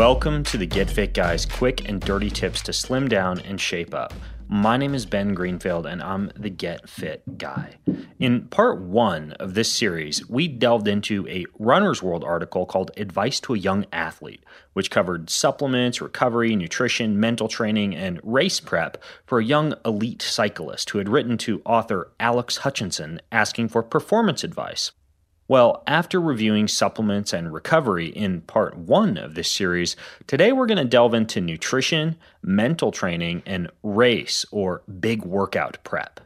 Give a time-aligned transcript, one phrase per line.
[0.00, 3.92] Welcome to the Get Fit Guys quick and dirty tips to slim down and shape
[3.92, 4.14] up.
[4.48, 7.74] My name is Ben Greenfield and I'm the Get Fit Guy.
[8.18, 13.40] In part one of this series, we delved into a Runner's World article called Advice
[13.40, 14.42] to a Young Athlete,
[14.72, 20.88] which covered supplements, recovery, nutrition, mental training, and race prep for a young elite cyclist
[20.88, 24.92] who had written to author Alex Hutchinson asking for performance advice.
[25.50, 29.96] Well, after reviewing supplements and recovery in part one of this series,
[30.28, 36.20] today we're going to delve into nutrition, mental training, and race or big workout prep.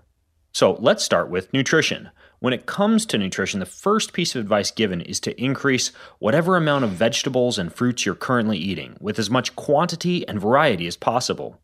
[0.52, 2.10] So let's start with nutrition.
[2.40, 6.58] When it comes to nutrition, the first piece of advice given is to increase whatever
[6.58, 10.98] amount of vegetables and fruits you're currently eating with as much quantity and variety as
[10.98, 11.58] possible.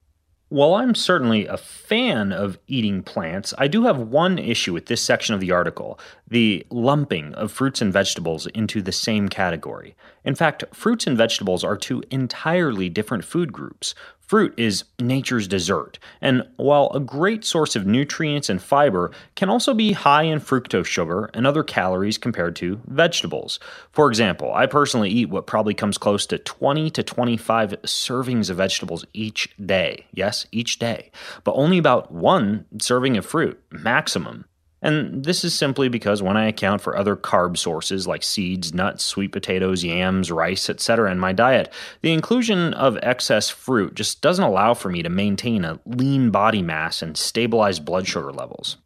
[0.51, 5.01] While I'm certainly a fan of eating plants, I do have one issue with this
[5.01, 9.95] section of the article the lumping of fruits and vegetables into the same category.
[10.25, 13.95] In fact, fruits and vegetables are two entirely different food groups.
[14.31, 19.75] Fruit is nature's dessert, and while a great source of nutrients and fiber, can also
[19.75, 23.59] be high in fructose sugar and other calories compared to vegetables.
[23.91, 28.59] For example, I personally eat what probably comes close to 20 to 25 servings of
[28.59, 30.07] vegetables each day.
[30.13, 31.11] Yes, each day,
[31.43, 34.45] but only about one serving of fruit, maximum.
[34.83, 39.05] And this is simply because when I account for other carb sources like seeds, nuts,
[39.05, 41.11] sweet potatoes, yams, rice, etc.
[41.11, 45.65] in my diet, the inclusion of excess fruit just doesn't allow for me to maintain
[45.65, 48.79] a lean body mass and stabilize blood sugar levels.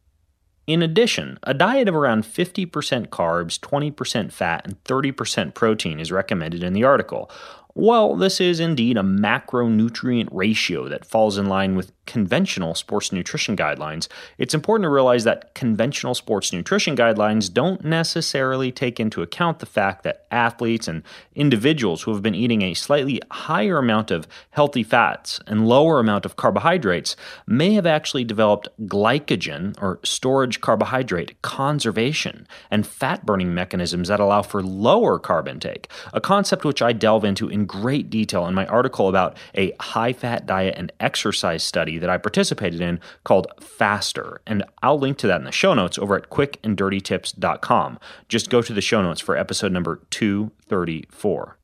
[0.67, 2.71] In addition, a diet of around 50%
[3.09, 7.31] carbs, 20% fat, and 30% protein is recommended in the article,
[7.75, 13.57] well, this is indeed a macronutrient ratio that falls in line with conventional sports nutrition
[13.57, 19.59] guidelines, it's important to realize that conventional sports nutrition guidelines don't necessarily take into account
[19.59, 21.03] the fact that athletes and
[21.35, 26.25] individuals who have been eating a slightly higher amount of healthy fats and lower amount
[26.25, 27.17] of carbohydrates
[27.47, 34.43] may have actually developed glycogen or storage carbohydrate conservation and fat burning mechanisms that allow
[34.43, 38.67] for lower carb intake, a concept which I delve into in great detail in my
[38.67, 44.41] article about a high fat diet and exercise study that I participated in called Faster.
[44.47, 47.99] And I'll link to that in the show notes over at quickanddirtytips.com.
[48.29, 51.59] Just go to the show notes for episode number 234.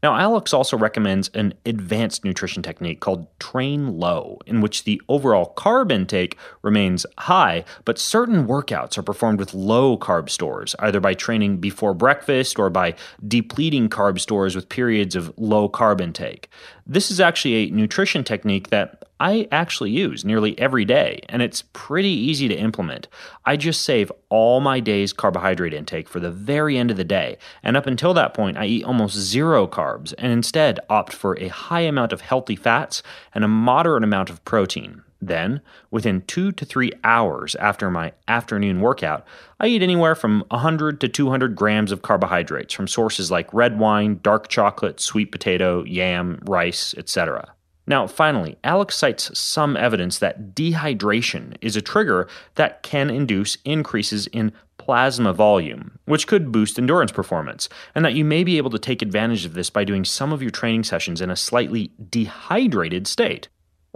[0.00, 5.52] Now, Alex also recommends an advanced nutrition technique called Train Low, in which the overall
[5.56, 11.14] carb intake remains high, but certain workouts are performed with low carb stores, either by
[11.14, 12.94] training before breakfast or by
[13.26, 16.48] depleting carb stores with periods of low carb intake.
[16.86, 21.64] This is actually a nutrition technique that I actually use nearly every day, and it's
[21.72, 23.08] pretty easy to implement.
[23.44, 27.38] I just save all my day's carbohydrate intake for the very end of the day,
[27.62, 31.48] and up until that point, I eat almost zero carbs and instead opt for a
[31.48, 33.02] high amount of healthy fats
[33.34, 35.02] and a moderate amount of protein.
[35.20, 39.26] Then, within two to three hours after my afternoon workout,
[39.58, 44.20] I eat anywhere from 100 to 200 grams of carbohydrates from sources like red wine,
[44.22, 47.52] dark chocolate, sweet potato, yam, rice, etc.
[47.88, 54.26] Now, finally, Alex cites some evidence that dehydration is a trigger that can induce increases
[54.26, 58.78] in plasma volume, which could boost endurance performance, and that you may be able to
[58.78, 63.06] take advantage of this by doing some of your training sessions in a slightly dehydrated
[63.06, 63.48] state.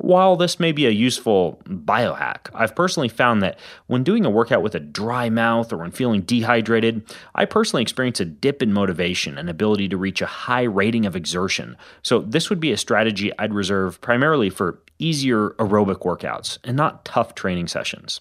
[0.03, 3.57] While this may be a useful biohack, I've personally found that
[3.87, 7.05] when doing a workout with a dry mouth or when feeling dehydrated,
[7.37, 11.15] I personally experience a dip in motivation and ability to reach a high rating of
[11.15, 11.77] exertion.
[12.03, 17.05] So, this would be a strategy I'd reserve primarily for easier aerobic workouts and not
[17.05, 18.21] tough training sessions.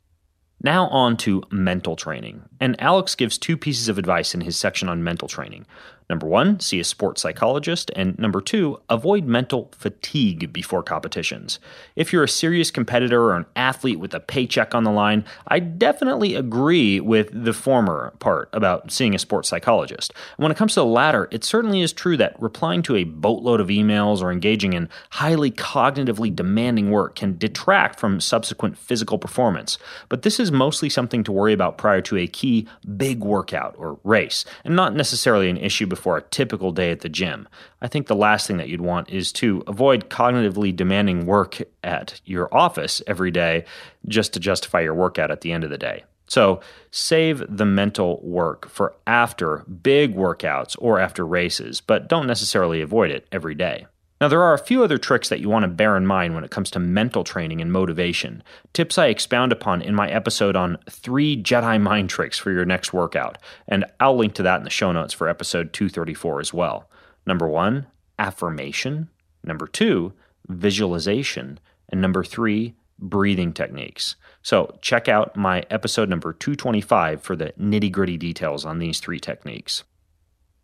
[0.64, 2.44] Now, on to mental training.
[2.60, 5.66] And Alex gives two pieces of advice in his section on mental training.
[6.12, 7.90] Number one, see a sports psychologist.
[7.96, 11.58] And number two, avoid mental fatigue before competitions.
[11.96, 15.60] If you're a serious competitor or an athlete with a paycheck on the line, I
[15.60, 20.12] definitely agree with the former part about seeing a sports psychologist.
[20.36, 23.62] when it comes to the latter, it certainly is true that replying to a boatload
[23.62, 29.78] of emails or engaging in highly cognitively demanding work can detract from subsequent physical performance.
[30.10, 32.68] But this is mostly something to worry about prior to a key
[32.98, 37.02] big workout or race, and not necessarily an issue before for a typical day at
[37.02, 37.48] the gym.
[37.82, 42.20] I think the last thing that you'd want is to avoid cognitively demanding work at
[42.26, 43.66] your office every day
[44.08, 46.04] just to justify your workout at the end of the day.
[46.28, 46.62] So
[46.92, 53.12] save the mental work for after big workouts or after races, but don't necessarily avoid
[53.12, 53.86] it every day.
[54.22, 56.44] Now, there are a few other tricks that you want to bear in mind when
[56.44, 58.44] it comes to mental training and motivation.
[58.72, 62.94] Tips I expound upon in my episode on three Jedi mind tricks for your next
[62.94, 66.88] workout, and I'll link to that in the show notes for episode 234 as well.
[67.26, 67.88] Number one,
[68.20, 69.10] affirmation.
[69.44, 70.14] Number two,
[70.48, 71.60] visualization.
[71.90, 74.18] And number three, breathing techniques.
[74.44, 79.20] So check out my episode number 225 for the nitty gritty details on these three
[79.20, 79.84] techniques.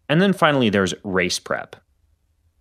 [0.07, 1.75] And then finally, there's race prep.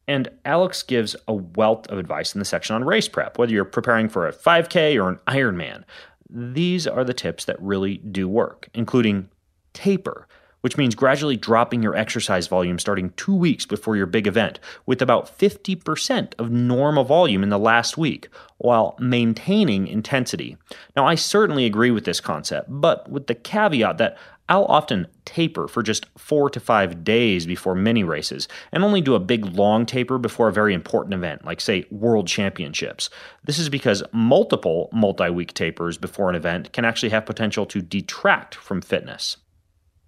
[0.08, 3.64] And Alex gives a wealth of advice in the section on race prep, whether you're
[3.64, 5.84] preparing for a 5K or an Ironman.
[6.30, 9.28] These are the tips that really do work, including
[9.72, 10.26] taper,
[10.60, 15.00] which means gradually dropping your exercise volume starting two weeks before your big event, with
[15.00, 20.56] about 50% of normal volume in the last week, while maintaining intensity.
[20.96, 25.66] Now, I certainly agree with this concept, but with the caveat that I'll often taper
[25.66, 29.86] for just four to five days before many races and only do a big long
[29.86, 33.10] taper before a very important event, like, say, World Championships.
[33.44, 37.82] This is because multiple multi week tapers before an event can actually have potential to
[37.82, 39.36] detract from fitness.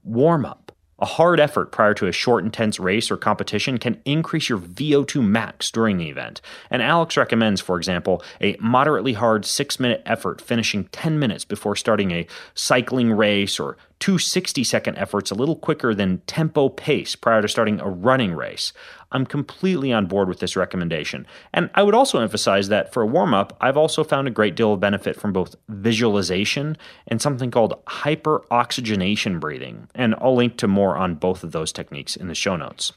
[0.05, 0.73] Warm up.
[1.00, 5.25] A hard effort prior to a short, intense race or competition can increase your VO2
[5.25, 6.40] max during the event.
[6.70, 11.76] And Alex recommends, for example, a moderately hard six minute effort finishing 10 minutes before
[11.76, 17.17] starting a cycling race or two 60 second efforts a little quicker than tempo pace
[17.17, 18.73] prior to starting a running race.
[19.11, 21.27] I'm completely on board with this recommendation.
[21.53, 24.55] And I would also emphasize that for a warm up, I've also found a great
[24.55, 29.89] deal of benefit from both visualization and something called hyperoxygenation breathing.
[29.95, 32.93] And I'll link to more on both of those techniques in the show notes.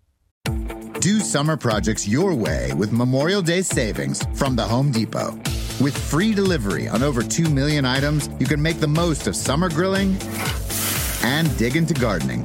[0.99, 5.31] Do summer projects your way with Memorial Day savings from the Home Depot.
[5.81, 9.67] With free delivery on over 2 million items, you can make the most of summer
[9.67, 10.15] grilling
[11.23, 12.43] and dig into gardening.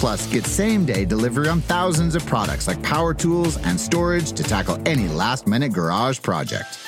[0.00, 4.42] Plus, get same day delivery on thousands of products like power tools and storage to
[4.42, 6.78] tackle any last minute garage project.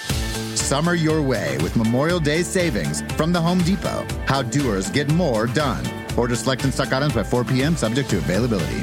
[0.57, 4.07] Summer your way with Memorial Day savings from the Home Depot.
[4.27, 5.85] How doers get more done.
[6.17, 8.83] Order select and stock items by 4 p.m., subject to availability.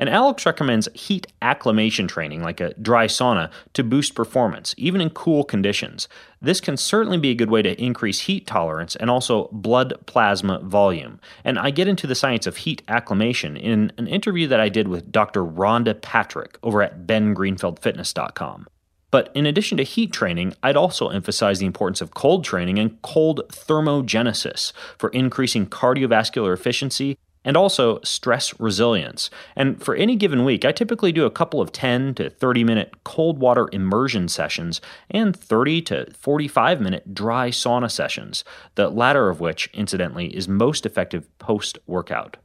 [0.00, 5.10] And Alex recommends heat acclimation training, like a dry sauna, to boost performance, even in
[5.10, 6.08] cool conditions.
[6.40, 10.60] This can certainly be a good way to increase heat tolerance and also blood plasma
[10.60, 11.20] volume.
[11.44, 14.88] And I get into the science of heat acclimation in an interview that I did
[14.88, 15.44] with Dr.
[15.44, 18.68] Rhonda Patrick over at bengreenfieldfitness.com.
[19.10, 23.02] But in addition to heat training, I'd also emphasize the importance of cold training and
[23.02, 29.30] cold thermogenesis for increasing cardiovascular efficiency and also stress resilience.
[29.56, 32.94] And for any given week, I typically do a couple of 10 to 30 minute
[33.04, 34.80] cold water immersion sessions
[35.10, 38.44] and 30 to 45 minute dry sauna sessions,
[38.74, 42.36] the latter of which, incidentally, is most effective post workout.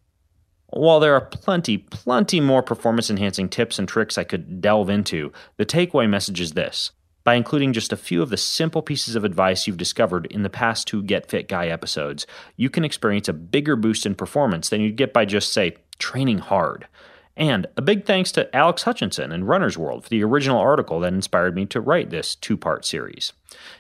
[0.67, 5.31] While there are plenty, plenty more performance enhancing tips and tricks I could delve into,
[5.57, 6.91] the takeaway message is this.
[7.25, 10.49] By including just a few of the simple pieces of advice you've discovered in the
[10.49, 14.79] past two Get Fit Guy episodes, you can experience a bigger boost in performance than
[14.79, 16.87] you'd get by just, say, training hard.
[17.35, 21.13] And a big thanks to Alex Hutchinson and Runner's World for the original article that
[21.13, 23.33] inspired me to write this two part series.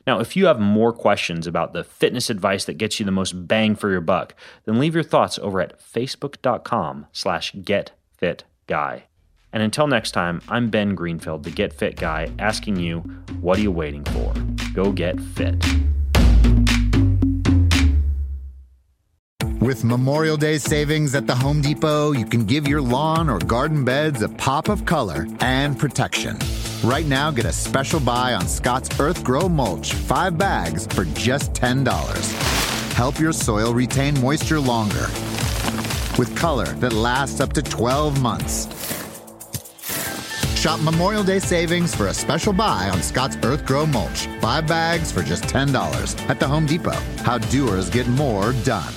[0.05, 3.47] Now, if you have more questions about the fitness advice that gets you the most
[3.47, 4.33] bang for your buck,
[4.65, 9.03] then leave your thoughts over at facebook.com slash getfitguy.
[9.55, 12.99] And until next time, I'm Ben Greenfield, the Get Fit Guy, asking you,
[13.39, 14.33] what are you waiting for?
[14.73, 15.55] Go get fit.
[19.61, 23.85] With Memorial Day savings at the Home Depot, you can give your lawn or garden
[23.85, 26.37] beds a pop of color and protection.
[26.83, 32.91] Right now, get a special buy on Scott's EarthGro Mulch, five bags for just $10.
[32.91, 35.07] Help your soil retain moisture longer
[36.17, 38.94] with color that lasts up to 12 months.
[40.65, 45.21] Shop Memorial Day savings for a special buy on Scott's EarthGro Mulch, five bags for
[45.21, 46.99] just $10 at the Home Depot.
[47.17, 48.91] How doers get more done.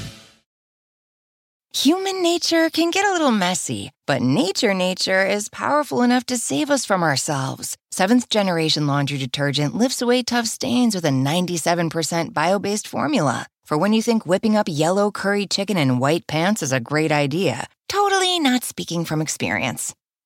[1.74, 6.70] Human nature can get a little messy, but nature nature is powerful enough to save
[6.70, 7.76] us from ourselves.
[7.90, 13.46] Seventh generation laundry detergent lifts away tough stains with a 97% bio based formula.
[13.66, 17.12] For when you think whipping up yellow curry chicken in white pants is a great
[17.12, 19.94] idea, totally not speaking from experience.